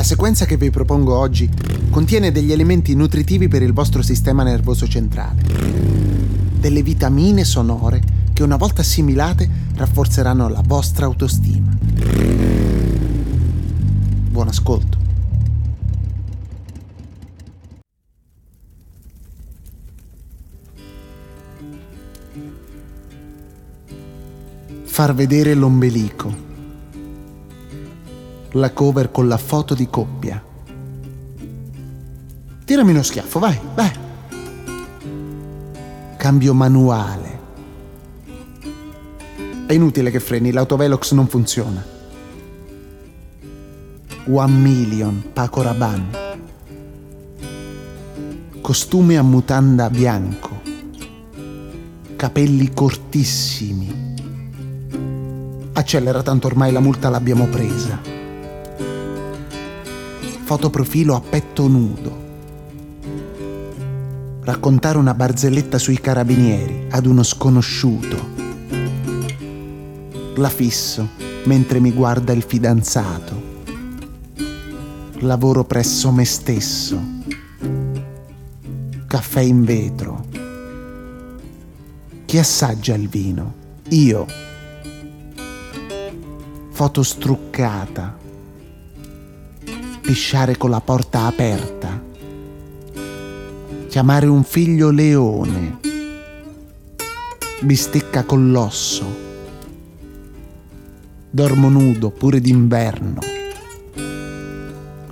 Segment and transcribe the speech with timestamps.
[0.00, 1.46] La sequenza che vi propongo oggi
[1.90, 5.42] contiene degli elementi nutritivi per il vostro sistema nervoso centrale.
[6.58, 8.00] Delle vitamine sonore
[8.32, 11.76] che una volta assimilate rafforzeranno la vostra autostima.
[14.30, 14.96] Buon ascolto.
[24.84, 26.48] Far vedere l'ombelico
[28.52, 30.42] la cover con la foto di coppia.
[32.64, 33.90] Tirami uno schiaffo, vai, vai.
[36.16, 37.38] Cambio manuale.
[39.66, 41.84] È inutile che freni, l'autovelox non funziona.
[44.26, 46.18] One Million, Paco Rabanne.
[48.60, 50.60] Costume a mutanda bianco.
[52.16, 54.14] Capelli cortissimi.
[55.72, 58.19] Accelera tanto ormai la multa l'abbiamo presa
[60.50, 62.28] fotoprofilo a petto nudo.
[64.40, 68.28] Raccontare una barzelletta sui carabinieri ad uno sconosciuto.
[70.34, 71.10] La fisso
[71.44, 73.62] mentre mi guarda il fidanzato.
[75.20, 77.00] Lavoro presso me stesso.
[79.06, 80.26] Caffè in vetro.
[82.24, 83.54] Chi assaggia il vino?
[83.90, 84.26] Io.
[86.70, 88.20] Foto struccata
[90.10, 92.02] pisciare con la porta aperta,
[93.86, 95.78] chiamare un figlio leone,
[97.60, 99.04] bistecca con l'osso,
[101.30, 103.20] dormo nudo pure d'inverno.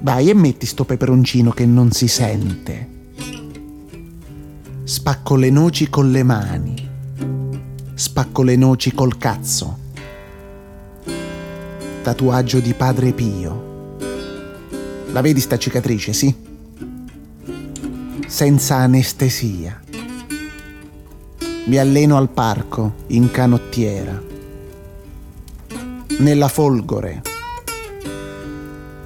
[0.01, 2.89] Vai e metti sto peperoncino che non si sente.
[4.83, 6.89] Spacco le noci con le mani,
[7.95, 9.79] spacco le noci col cazzo.
[12.03, 13.69] Tatuaggio di Padre Pio
[15.13, 16.35] la vedi sta cicatrice, sì?
[18.27, 19.81] Senza anestesia.
[21.67, 24.23] Mi alleno al parco, in canottiera.
[26.19, 27.23] Nella folgore.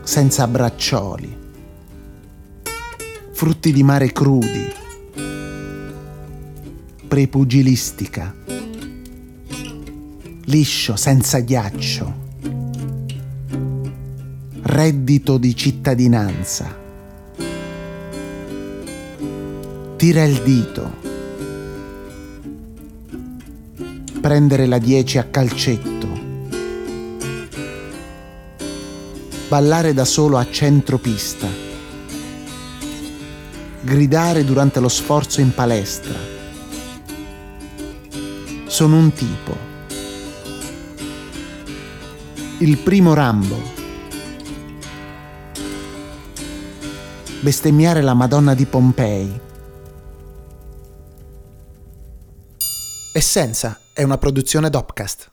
[0.02, 1.36] Senza braccioli.
[3.32, 4.72] Frutti di mare crudi.
[7.06, 8.34] Prepugilistica.
[10.44, 12.21] Liscio, senza ghiaccio
[14.72, 16.74] reddito di cittadinanza.
[19.96, 20.94] Tira il dito.
[24.18, 26.08] Prendere la 10 a calcetto.
[29.48, 31.48] Ballare da solo a centropista.
[33.82, 36.18] Gridare durante lo sforzo in palestra.
[38.64, 39.54] Sono un tipo.
[42.60, 43.80] Il primo Rambo
[47.42, 49.40] bestemmiare la Madonna di Pompei.
[53.12, 55.31] Essenza è una produzione Dopcast.